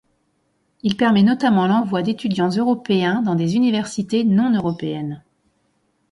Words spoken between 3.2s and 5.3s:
dans des universités non-européennes.